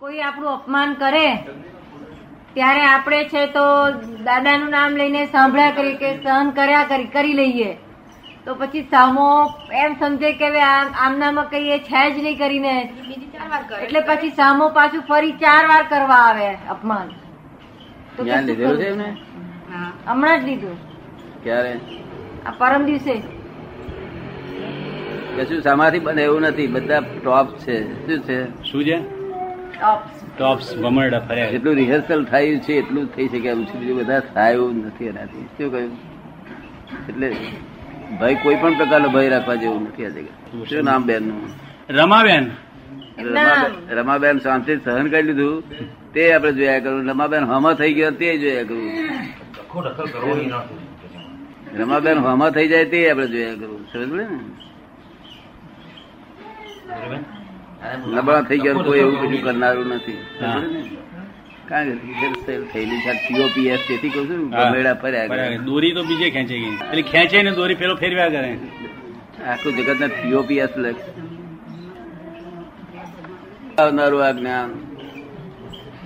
[0.00, 1.26] કોઈ આપણું અપમાન કરે
[2.54, 3.64] ત્યારે આપણે છે તો
[4.26, 7.70] દાદાનું નામ લઈને સાંભળ્યા કરી કે સહન કર્યા કરી કરી લઈએ.
[8.44, 9.26] તો પછી સામો
[9.82, 12.76] એમ સમજે કે હવે આમનામાં કઈ એ છે જ નહીં કરીને.
[13.80, 17.08] એટલે પછી સામો પાછું ફરી ચાર વાર કરવા આવે અપમાન.
[18.16, 18.90] તો લીધેલું છે
[20.06, 20.76] હમણાં જ લીધું
[21.44, 21.74] ક્યારે?
[22.46, 23.14] આ પરમ દિવસે.
[25.36, 28.06] કશું સમાધિ બને એવું નથી બધા ટોપ છે.
[28.06, 28.62] શું છે?
[28.62, 28.98] શું છે?
[30.38, 31.50] ટોપ્સ બમરડા ફર્યા.
[31.50, 33.78] જેટલું રિહર્સલ થયું છે એટલું જ થઈ શકે એમ છે.
[33.78, 35.44] બીજું બધા થાય એવું નથી એનાથી.
[35.44, 35.92] શું કહ્યું?
[37.08, 37.36] એટલે
[38.20, 41.42] ભય કોઈ પણ પ્રકારનો ભય રાખવા જેવું નથી આ જગ્યા શું નામ બેનનું
[41.90, 42.50] રમાબેન.
[43.90, 45.62] રમાબેન શાંતિ સહન કરી લીધું.
[46.12, 47.04] તે આપણે જોયા કરું.
[47.04, 48.92] રમાબેન હમા થઈ ગયો તે જોયા કરું.
[51.78, 53.86] રમાબેન હમા થઈ જાય તે આપણે જોયા કરું.
[53.92, 54.26] સમજ ને?
[58.06, 58.72] નબળા થઈ ગયા.
[58.72, 60.12] કોઈ એવું બધું કરનારું નથી.
[60.12, 60.52] હા.
[60.52, 60.82] સમજ ને?
[61.68, 63.12] કારણ કે થયેલી છે.
[63.12, 66.70] પીઓપીએસ તેથી કહું છું ગમેડા ફર્યા દોરી તો બીજે ખેંચે ગઈ.
[66.70, 68.58] પેલી ખેંચે ને દોરી પેલો ફેરવ્યા કરે.
[69.46, 70.94] આખું જગત ને પીઓપીએસ લખ
[73.78, 74.70] આવનારું આ જ્ઞાન.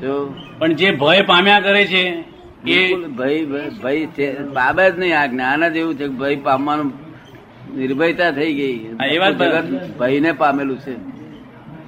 [0.00, 0.34] જો.
[0.58, 2.24] પણ જે ભય પામ્યા કરે છે
[2.66, 6.92] એ ભય ભય- બાબત જ નહીં આ જ્ઞાન જ એવું છે કે ભય પામવાનું
[7.76, 8.92] નિર્ભયતા થઈ ગઈ.
[8.92, 10.94] હા, ને પામેલું છે.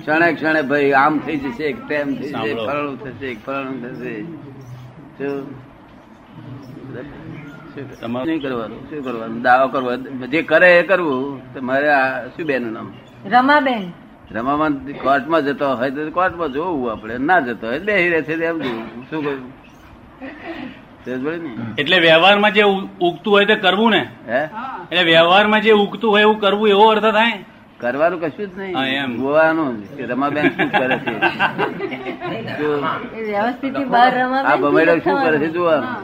[0.00, 2.54] ક્ષણે ક્ષણે ભય આમ થઈ જશે એક તેમ થઈ જશે.
[2.54, 4.22] ફલાણું થશે એક ફલાણું થશે.
[7.74, 8.90] શું કરવાનું?
[8.90, 9.42] શું કરવાનું?
[9.42, 9.96] દાવો કરવો.
[10.26, 11.54] જે કરે એ કરવું.
[11.54, 12.92] તમારે આ શું બેન નામ?
[13.26, 13.92] રમાબેન.
[14.30, 14.70] રમામાં
[15.02, 17.18] કોર્ટમાં જતો હોય તો કોર્ટમાં જોવું આપણે.
[17.18, 19.04] ના જતો હોય બેસી રહે છે એમ જોવું.
[19.10, 19.52] શું કહ્યું
[21.78, 22.62] એટલે વ્યવહારમાં જે
[23.00, 24.08] ઉગતું હોય તે કરવું ને?
[24.28, 24.44] હે?
[24.92, 27.44] એટલે વ્યવહારમાં જે ઉગતું હોય એવું કરવું એવો અર્થ થાય?
[27.80, 28.76] કરવાનું કશું જ નહીં.
[28.76, 29.16] એમ.
[29.16, 31.14] જોવાનું રમાબેન શું કરે છે?
[32.58, 32.84] જો
[33.16, 35.94] એ વ્યવસ્થિત બહાર રમાબેન આ ભમેડો શું કરે છે જોવાનું?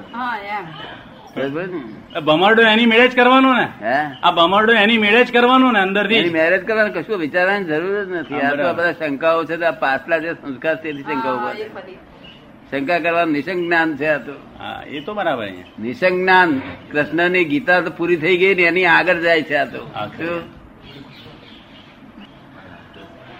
[1.34, 4.12] પડી ભમરડો એની મેરેજ કરવાનું કરવાનો ને?
[4.22, 6.14] આ ભમરડો એની મેરેજ કરવાનું કરવાનો ને અંદરથી?
[6.14, 6.92] એની મેરેજ કરવાનું?
[6.94, 8.40] કશું વિચારવાની જરૂર જ નથી.
[8.40, 11.54] આ તો બધા શંકાઓ છે તો આ પાછલા જે સંસ્કાર છે એની શંકાઓ પર
[12.70, 14.34] શંકા કરવાનું નિસંગ જ્ઞાન છે આ તો.
[14.60, 15.48] હા એ તો બરાબર
[15.84, 16.50] નિસંગ જ્ઞાન
[16.92, 19.80] કૃષ્ણની ગીતા તો પૂરી થઈ ગઈ ને એની આગળ જાય છે આ તો.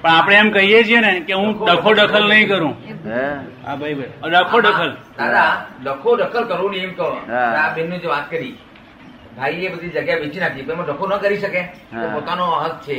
[0.02, 2.74] પણ આપણે એમ કહીએ છીએ ને કે હું ડખો દખલ નહીં કરું.
[3.08, 3.76] હા?
[3.80, 4.30] ભાઈ ભાઈ.
[4.32, 5.50] ડખો દખલ દાદા
[5.84, 7.08] ડખો દખલ કરવું નહીં એમ કહો.
[7.32, 8.54] આ બેન જે વાત કરી
[9.36, 11.62] ભાઈ એ બધી જગ્યા વેચી નાખી પણ એમાં ડખો ન કરી શકે.
[12.14, 12.96] પોતાનો હક છે.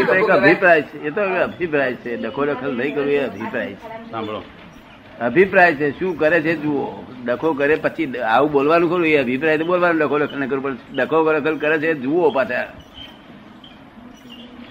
[0.00, 2.16] એ તો એક અભિપ્રાય છે એ તો અભિપ્રાય છે.
[2.16, 4.04] ડખો દખલ નહીં કરવું એ અભિપ્રાય છે.
[4.10, 4.42] સાંભળો.
[5.20, 7.04] અભિપ્રાય છે શું કરે છે જુઓ.
[7.24, 11.32] ડખો કરે પછી આવું બોલવાનું ખરું એ અભિપ્રાય તો બોલવાનું ડખો દખલ કરવું પણ ડખો
[11.32, 12.64] રખલ કરે છે જુઓ પાછા.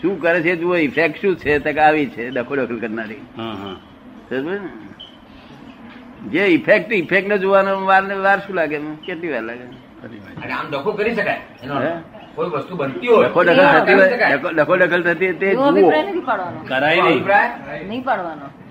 [0.02, 3.16] શું કરે છે જુઓ ઇફેક્ટ શું છે તક આવી છે ડખો દખલ કરનારી.
[3.38, 3.76] હા હા.
[4.30, 4.60] સમજ ને?
[6.30, 8.78] જે ઇફેક્ટ ઇફેક્ટ ને જોવાનો વાર ને વાર શું લાગે?
[8.78, 9.64] કેટલી વાર લાગે?
[10.52, 11.42] આમ ડખો કરી શકાય?
[12.36, 13.28] કોઈ વસ્તુ બનતી હોય.
[14.54, 15.64] ડખો ડખલ થતી તે જુઓ.
[15.64, 16.60] અભિપ્રાય નથી પાડવાનો.
[16.68, 17.26] કરાય નહીં.
[17.88, 18.63] નહીં પાડવાનો.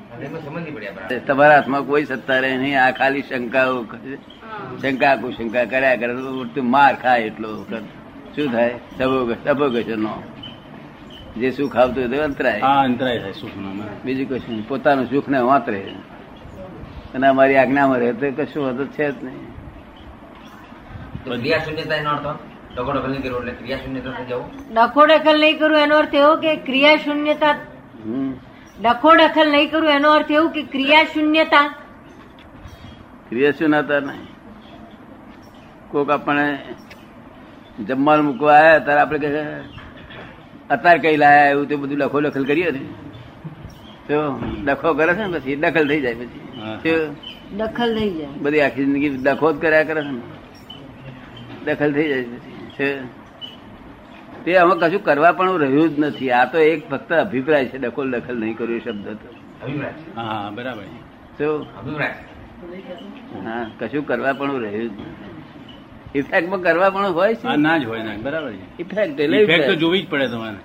[1.26, 2.76] તમારા હાથમાં કોઈ સત્તા રહે નહીં.
[2.84, 3.76] આ ખાલી શંકાઓ.
[4.82, 6.12] શંકા કુશંકા કર્યા કરે
[6.54, 7.48] તો માર ખાય એટલો
[8.36, 8.74] શું થાય?
[8.98, 10.14] સબોગેશન નો
[11.40, 12.60] જે સુખ આવતું હોય તે અંતરાય.
[12.60, 15.80] અંતરાય થાય સુખનામાં બીજું કશું પોતાનું સુખ ને વાંતરે
[17.14, 19.48] અને અમારી આજ્ઞામાં રહે તો કશું હતું છે જ નહીં.
[21.24, 22.28] તો ક્રિયા શૂન્યતા એનો અર્થ?
[22.76, 25.80] ડખો નહીં કરવું એટલે ક્રિયા શૂન્યતા જવું ડખો નહીં કરવું.
[25.80, 27.54] એનો અર્થ એવો કે ક્રિયા શૂન્યતા.
[28.82, 31.74] ડખો દખલ નહીં કરું એનો અર્થ એવું કે ક્રિયા શૂન્યતા.
[33.28, 34.26] ક્રિયા શૂન્યતા નહીં.
[35.90, 36.58] કોક આપણે
[37.80, 39.44] જમવાનું મૂકવા આવ્યા ત્યારે આપણે કહે
[40.70, 42.78] અત્યારે કઈ લાયા એવું તે બધું લખો લખલ કરીએ ને
[44.08, 47.16] તો ડખો કરે છે ને પછી દખલ થઈ જાય પછી.
[47.56, 48.26] દખલ થઈ જાય.
[48.26, 50.20] બધી આખી જિંદગી ડખો જ કર્યા કરે છે ને.
[51.64, 53.21] દખલ થઈ જાય પછી?
[54.44, 56.30] તે આમાં કશું કરવા પણ રહ્યું જ નથી.
[56.30, 59.28] આ તો એક ફક્ત અભિપ્રાય છે દખલ દખલ નહીં કર્યો શબ્દ તો.
[60.16, 60.84] હા હા બરાબર.
[61.38, 61.66] શું
[63.46, 65.30] હા કશું કરવા પણ રહ્યું જ નથી.
[66.14, 67.56] ઇફેક્ટમાં કરવા પણ હોય છે?
[67.56, 68.82] ના જ હોય ના બરાબર છે.
[68.82, 69.74] ઇફેક્ટ એટલે ઇફેક્ટ તો.
[69.74, 70.60] જોવી જ પડે તમારે.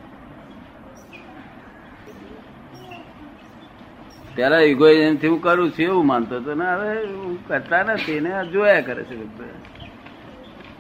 [4.35, 8.81] પેલા ઇગોઇઝમથી હું કરું છું એવું માનતો હતો ને હવે હું કરતા નથી ને જોયા
[8.81, 9.15] કરે છે.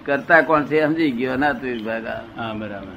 [0.07, 0.77] કરતા કોણ છે?
[0.83, 2.95] સમજી ગયો ના તું ભાગા હા બરાબર.